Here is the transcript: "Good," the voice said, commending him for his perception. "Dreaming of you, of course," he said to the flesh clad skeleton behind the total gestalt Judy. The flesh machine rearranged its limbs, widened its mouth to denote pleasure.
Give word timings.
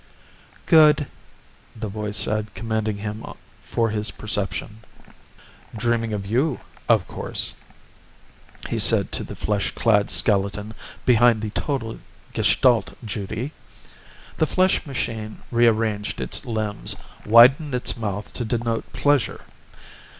"Good," 0.65 1.05
the 1.75 1.87
voice 1.87 2.17
said, 2.17 2.55
commending 2.55 2.97
him 2.97 3.23
for 3.61 3.91
his 3.91 4.09
perception. 4.09 4.79
"Dreaming 5.77 6.11
of 6.11 6.25
you, 6.25 6.59
of 6.89 7.07
course," 7.07 7.53
he 8.67 8.79
said 8.79 9.11
to 9.11 9.23
the 9.23 9.35
flesh 9.35 9.69
clad 9.75 10.09
skeleton 10.09 10.73
behind 11.05 11.43
the 11.43 11.51
total 11.51 11.99
gestalt 12.33 12.97
Judy. 13.05 13.51
The 14.37 14.47
flesh 14.47 14.87
machine 14.87 15.43
rearranged 15.51 16.19
its 16.19 16.45
limbs, 16.47 16.95
widened 17.23 17.75
its 17.75 17.95
mouth 17.95 18.33
to 18.33 18.43
denote 18.43 18.91
pleasure. 18.93 19.45